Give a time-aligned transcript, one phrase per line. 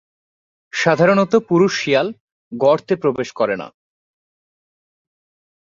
[0.73, 2.07] সাধারনত পুরুষ শিয়াল
[2.51, 3.67] গর্তে প্রবেশ করে না।